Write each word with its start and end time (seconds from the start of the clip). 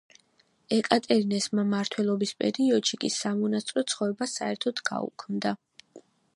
ეკატერინეს 0.77 1.47
მმართველობის 1.59 2.33
პერიოდში 2.41 2.99
კი 3.05 3.13
სამონასტრო 3.19 3.87
ცხოვრება 3.95 4.29
საერთოდ 4.35 4.85
გაუქმდა. 4.93 5.57